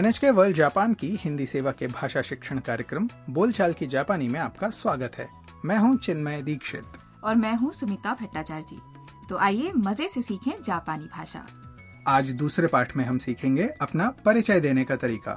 [0.00, 4.68] NHK world Japan की हिंदी सेवा के भाषा शिक्षण कार्यक्रम बोलचाल की जापानी में आपका
[4.68, 5.28] स्वागत है।
[5.64, 6.92] मैं हूँ चिन्मय दीक्षित।
[7.24, 8.78] और मैं हूँ सुमिता भट्टाचार्य जी।
[9.30, 11.46] तो आइए मज़े से सीखें जापानी भाषा।
[12.08, 15.34] आज दूसरे पाठ में हम सीखेंगे अपना परिचय देने का तरीका।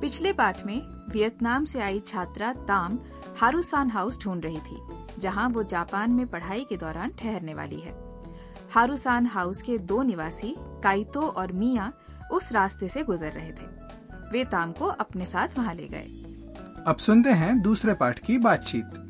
[0.00, 0.80] पिछले पाठ में
[1.12, 2.98] वियतनाम से आई छात्रा ताम
[3.40, 7.93] हारूसान हाउस ढूंढ रही थी। जहां वो जापान में पढ़ाई के दौरान ठहरने वाली है
[8.73, 11.91] हारूसान हाउस के दो निवासी काइतो और मिया
[12.33, 13.67] उस रास्ते से गुजर रहे थे
[14.31, 16.05] वे ताम को अपने साथ वहां ले गए
[16.87, 19.03] अब सुनते हैं दूसरे पाठ की बातचीत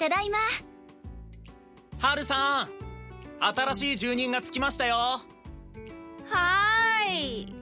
[0.00, 0.38] ただいま
[1.98, 2.68] ハルさん
[3.54, 7.54] 新しい住人がつきましたよはーい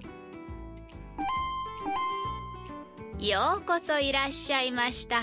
[3.23, 5.19] ようこそいらっしゃいました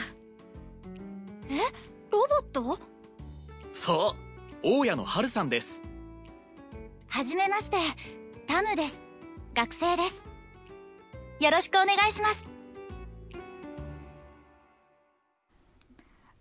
[1.49, 1.57] え
[2.11, 2.79] ロボット
[3.73, 4.15] そ
[4.63, 5.81] う大家のハルさんです
[7.07, 7.77] はじめまして
[8.47, 9.01] タムです
[9.55, 10.23] 学生です
[11.43, 12.43] よろしくお願いします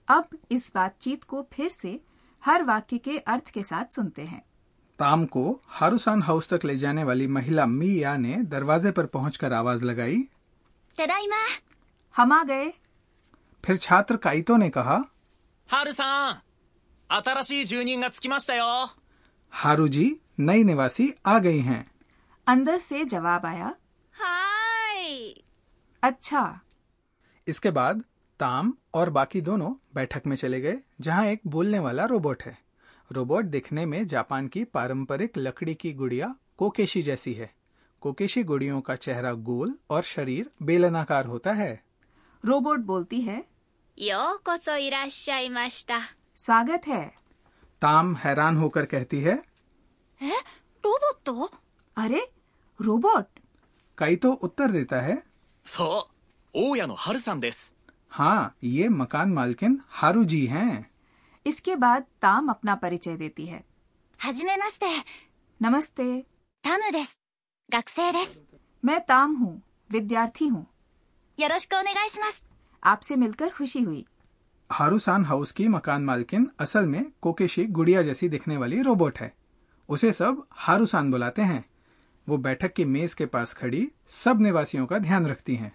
[0.08, 1.98] अब इस बातचीत को फिर से
[2.42, 4.42] हर वाक्य के अर्थ के साथ सुनते हैं
[4.98, 5.44] ताम को
[5.78, 10.18] हारूसान हाउस तक ले जाने वाली महिला मिया ने दरवाजे पर पहुंचकर आवाज लगाई
[10.98, 11.34] ただいま
[12.14, 12.72] हम आ गए
[13.64, 14.98] फिर छात्र काइतो ने कहा
[15.68, 16.42] ハルさん
[17.10, 18.66] 新しい住人がつきましたよ
[19.52, 20.04] हारू जी
[20.40, 21.84] नई निवासी आ गई हैं
[22.46, 23.66] अंदर से जवाब आया
[24.14, 25.44] はーい
[26.02, 26.42] अच्छा
[27.46, 28.02] इसके बाद
[28.40, 32.56] ताम और बाकी दोनों बैठक में चले गए जहां एक बोलने वाला रोबोट है
[33.10, 37.50] रोबोट दिखने में जापान की पारंपरिक लकड़ी की गुड़िया कोकेशी जैसी है
[38.01, 41.71] कोकेशी गुड़ियों का चेहरा गोल और शरीर बेलनाकार होता है।
[42.43, 43.43] रोबोट बोलती है
[46.35, 47.05] स्वागत है।
[47.81, 49.33] ताम हैरान होकर कहती है
[50.21, 50.37] ए,
[50.83, 51.51] रोबोट तो?
[51.97, 52.21] अरे
[52.79, 53.25] रोबोट।
[53.97, 55.17] कई तो उत्तर देता है
[55.65, 55.87] सो
[56.53, 57.57] ओया नो हर संदेश
[58.09, 60.89] हाँ ये मकान मालकिन हारू जी है।
[61.45, 63.63] इसके बाद ताम अपना परिचय देती है।
[64.19, 64.97] हजमे नमस्ते।
[65.61, 66.21] नमस्ते।
[66.63, 67.15] तानु देस।
[67.68, 68.38] 学生です
[68.82, 69.50] मैं ताम हूँ
[69.90, 70.64] विद्यार्थी हूँ
[71.38, 72.42] よろしくお願いします
[72.82, 74.04] आपसे मिलकर खुशी हुई
[74.70, 79.32] हारूसान हाउस की मकान मालकिन असल में कोकेशी गुड़िया जैसी दिखने वाली रोबोट है
[79.88, 81.64] उसे सब हारूसान बुलाते हैं
[82.26, 85.72] वो बैठक की मेज के पास खड़ी सब निवासियों का ध्यान रखती हैं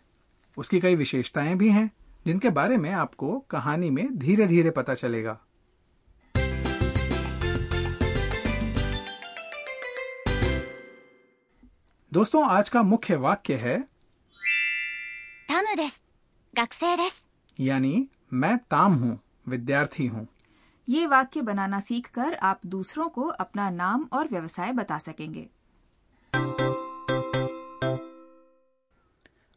[0.58, 1.90] उसकी कई विशेषताएं भी हैं
[2.26, 5.38] जिनके बारे में आपको कहानी में धीरे धीरे पता चलेगा
[12.14, 13.78] दोस्तों आज का मुख्य वाक्य है
[15.50, 16.02] タムです
[16.54, 17.26] 学生です
[17.58, 19.20] यानी मैं ताम हूँ
[19.50, 20.28] विद्यार्थी हूँ
[20.88, 25.48] ये वाक्य बनाना सीखकर आप दूसरों को अपना नाम और व्यवसाय बता सकेंगे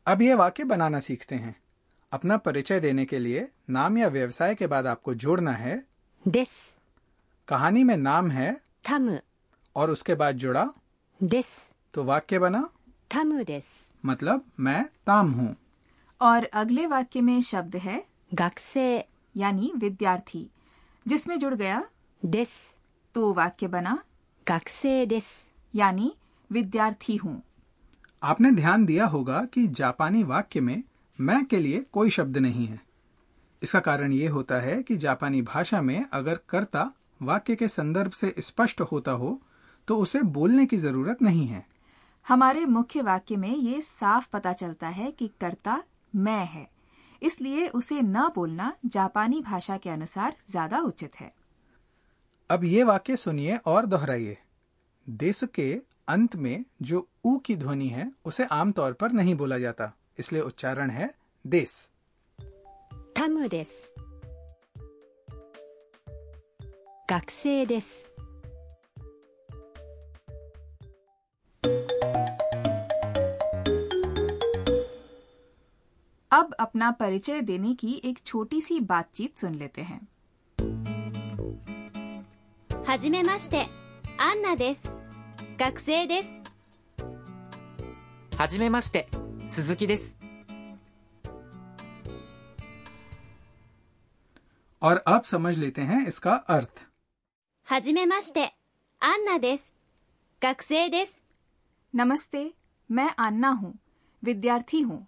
[0.07, 1.55] अब ये वाक्य बनाना सीखते हैं
[2.13, 5.83] अपना परिचय देने के लिए नाम या व्यवसाय के बाद आपको जोड़ना है
[6.25, 6.57] です。
[7.49, 8.51] कहानी में नाम है
[8.85, 9.19] タム
[9.77, 10.67] और उसके बाद जुड़ा
[11.21, 11.73] です。
[11.95, 12.63] तो वाक्य बना
[13.11, 13.91] タムです。
[14.05, 15.55] मतलब मैं ताम हूँ
[16.21, 17.99] और अगले वाक्य में शब्द है
[18.33, 19.03] 学生
[19.35, 20.47] यानी विद्यार्थी
[21.07, 21.83] जिसमें जुड़ गया
[22.23, 22.55] です。
[23.15, 23.97] तो वाक्य बना
[24.47, 25.31] 学生です。
[25.75, 26.13] यानी
[26.51, 27.41] विद्यार्थी हूँ
[28.23, 30.83] आपने ध्यान दिया होगा कि जापानी वाक्य में
[31.19, 32.81] मैं के लिए कोई शब्द नहीं है
[33.63, 36.91] इसका कारण ये होता है कि जापानी भाषा में अगर कर्ता
[37.23, 39.39] वाक्य के संदर्भ से स्पष्ट होता हो
[39.89, 41.65] तो उसे बोलने की जरूरत नहीं है
[42.27, 45.83] हमारे मुख्य वाक्य में ये साफ पता चलता है कि कर्ता
[46.17, 46.67] मैं है
[47.23, 51.33] इसलिए उसे न बोलना जापानी भाषा के अनुसार ज्यादा उचित है
[52.51, 54.37] अब ये वाक्य सुनिए और दोहराइए
[55.07, 55.73] देश के
[56.09, 60.91] अंत में जो ऊ की ध्वनि है उसे आमतौर पर नहीं बोला जाता इसलिए उच्चारण
[60.91, 61.11] है
[61.45, 61.81] देश
[63.15, 63.89] タムです。
[67.09, 68.11] 学生です。
[76.31, 80.01] अब अपना परिचय देने की एक छोटी सी बातचीत सुन लेते हैं
[82.87, 83.67] はじめまして
[84.19, 84.91] アンナです
[85.59, 86.41] 学生です
[88.39, 89.07] はじめまして、
[89.49, 90.17] 鈴木です。
[94.83, 96.87] और अब समझ लेते हैं इसका अर्थ
[97.67, 98.53] はじめまして
[99.01, 99.73] アンナです
[100.43, 101.23] 学生です
[101.95, 102.43] नमस्ते
[102.91, 103.75] मैं आन्ना हूँ
[104.23, 105.07] विद्यार्थी हूँ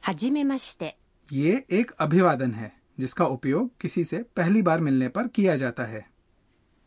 [0.00, 0.96] はじめまして。
[1.30, 6.04] ये एक अभिवादन है जिसका उपयोग किसी से पहली बार मिलने पर किया जाता है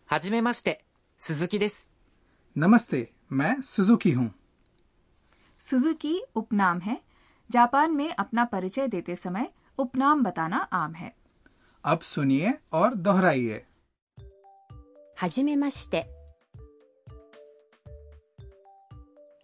[0.09, 0.85] はじめまして、
[1.19, 1.87] 鈴木です。
[2.57, 4.31] नमस्ते मैं सुजुकी हूँ
[5.59, 6.97] सुजुकी उपनाम है
[7.49, 9.49] जापान में अपना परिचय देते समय
[9.79, 11.13] उपनाम बताना आम है
[11.83, 13.63] अब सुनिए और दोहराइए
[15.15, 16.07] はじめまして。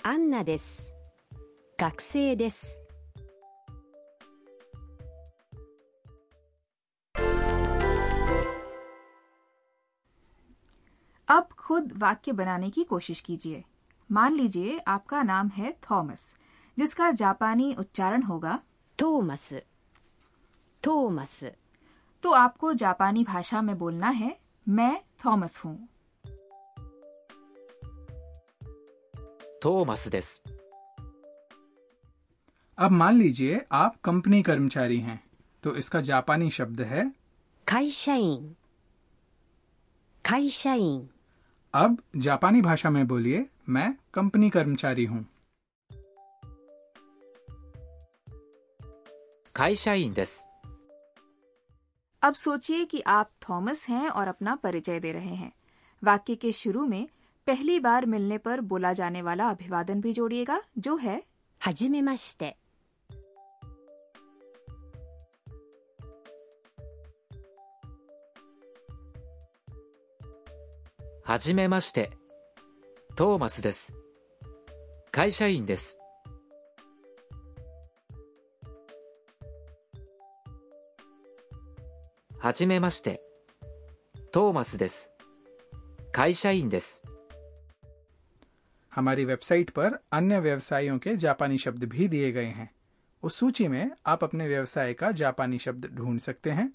[0.03, 0.91] アンナです。
[1.77, 2.76] 学生です。
[11.68, 13.64] खुद वाक्य बनाने की कोशिश कीजिए।
[14.10, 16.36] मान लीजिए आपका नाम है थॉमस
[16.78, 18.58] जिसका जापानी उच्चारण होगा
[18.98, 19.52] थोमस।
[20.82, 21.44] थोमस।
[22.22, 24.38] तो आपको जापानी भाषा में बोलना है
[24.68, 25.88] मैं थॉमस हूँ।
[29.64, 30.40] थोमस
[32.78, 35.20] अब मान लीजिए आप कंपनी कर्मचारी हैं
[35.62, 37.12] तो इसका जापानी शब्द है
[37.66, 38.54] काइशाइन
[40.24, 41.08] काइशाइन
[41.73, 45.25] अब जापानी भाषा में बोलिए मैं कंपनी कर्मचारी हूँ
[49.55, 50.45] 会社員です。
[52.21, 55.51] अब सोचिए कि आप थॉमस हैं और अपना परिचय दे रहे हैं
[56.03, 57.07] वाक्य के शुरू में
[57.47, 61.21] पहली बार मिलने पर बोला जाने वाला अभिवादन भी जोड़िएगा जो है
[61.61, 62.57] はじめまして。
[71.27, 72.11] はじめまして、
[73.15, 73.93] トーマスです。
[75.11, 75.97] 会社員です。
[82.37, 83.21] はじめまして、
[84.31, 85.11] トーマスです。
[86.11, 87.01] 会社員です。
[88.95, 92.71] हमारी वेबसाइट पर अन्य व्यवसायों के जापानी शब्द भी दिए गए हैं
[93.23, 96.73] उस सूची में आप अपने व्यवसाय का जापानी शब्द ढूंढ सकते हैं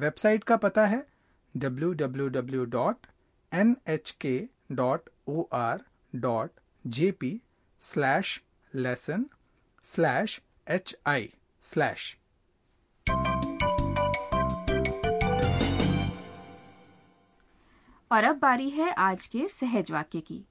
[0.00, 1.06] वेबसाइट का पता है
[1.58, 3.09] www.nhk.or.jp
[7.80, 8.40] slash
[8.74, 9.26] lesson
[9.84, 11.28] slash H I
[11.62, 12.16] slash
[18.10, 20.44] और अब बारी है आज के सहज वाक्य की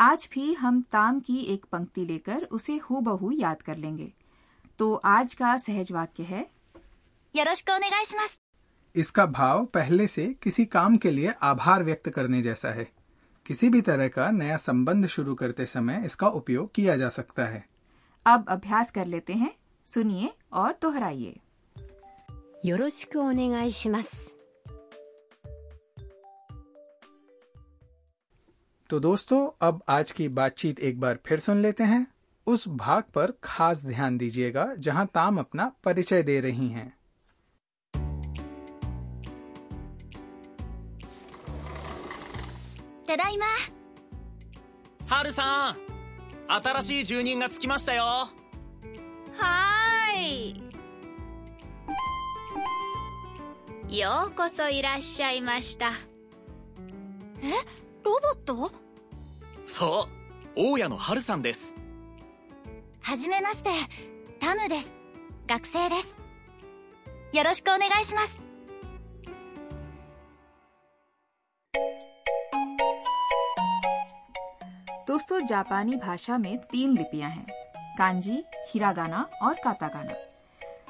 [0.00, 4.12] आज भी हम ताम की एक पंक्ति लेकर उसे हूबहू याद कर लेंगे
[4.78, 6.46] तो आज का सहज वाक्य है
[7.34, 8.41] よろしくお願いします。
[8.95, 12.91] इसका भाव पहले से किसी काम के लिए आभार व्यक्त करने जैसा है।
[13.45, 17.65] किसी भी तरह का नया संबंध शुरू करते समय इसका उपयोग किया जा सकता है।
[18.25, 19.55] अब अभ्यास कर लेते हैं।
[19.85, 21.39] सुनिए और दोहराइए।
[28.89, 32.07] तो दोस्तों अब आज की बातचीत एक बार फिर सुन लेते हैं।
[32.47, 36.97] उस भाग पर खास ध्यान दीजिएगा जहाँ ताम अपना परिचय दे रही हैं।
[43.05, 43.45] ただいま。
[45.07, 45.77] ハルさん
[46.47, 50.59] 新しい住人がつきましたよはー
[53.89, 53.99] い。
[53.99, 55.91] ようこそいらっしゃいました。
[57.41, 57.51] え
[58.03, 58.71] ロボット？
[59.65, 60.07] そ
[60.55, 61.73] う大家のハルさんです
[63.01, 63.69] はじめまして。
[64.39, 64.95] タムです。
[65.47, 66.15] 学生です。
[67.33, 68.42] よろしくお願いします。
[75.13, 77.45] दोस्तों, जापानी भाषा में तीन लिपियाँ हैं,
[77.97, 80.13] कांजी, हिरागाना और काताकाना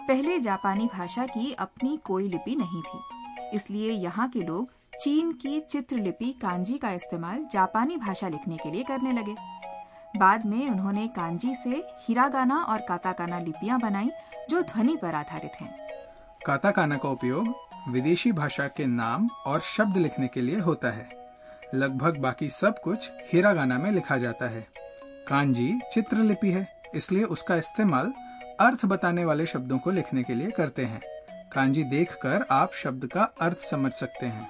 [0.07, 2.99] पहले जापानी भाषा की अपनी कोई लिपि नहीं थी,
[3.55, 8.83] इसलिए यहाँ के लोग चीन की चित्रलिपि कांजी का इस्तेमाल जापानी भाषा लिखने के लिए
[8.83, 9.35] करने लगे।
[10.15, 14.09] बाद में उन्होंने कांजी से हिरागाना और काताकाना लिपियाँ बनाई,
[14.49, 15.73] जो ध्वनि पर आधारित हैं।
[16.45, 17.53] काताकाना का उपयोग
[17.89, 21.22] विदेशी भाषा के नाम और शब्द लिखने के लिए होता है।
[21.73, 24.67] लगभग बाकी सब कुछ हिरागाना में लिखा जाता है।
[25.27, 28.13] कांजी चित्रलिपि है, इसलिए उसका इस्तेमाल
[28.59, 31.01] अर्थ बताने वाले शब्दों को लिखने के लिए करते हैं।
[31.53, 34.47] कांजी देखकर आप शब्द का अर्थ समझ सकते हैं।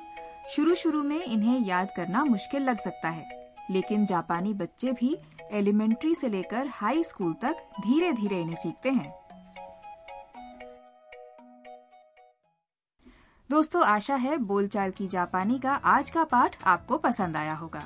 [0.50, 3.26] शुरू शुरू में इन्हें याद करना मुश्किल लग सकता है,
[3.72, 5.16] लेकिन जापानी बच्चे भी
[5.52, 9.23] एलिमेंट्री से लेकर हाई स्कूल तक धीरे धीरे इन्हें सीखते हैं।
[13.54, 17.84] दोस्तों, आशा है बोलचाल की जापानी का आज का पाठ आपको पसंद आया होगा।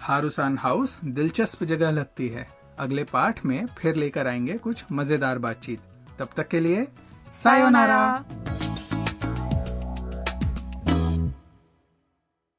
[0.00, 2.48] हारूसान हाउस दिलचस्प जगह लगती है।
[2.78, 5.80] अगले पाठ में फिर लेकर आएँगे कुछ मज़ेदार बातचीत।
[6.18, 6.88] तब तक के लिए,
[7.34, 8.24] सायोनारा।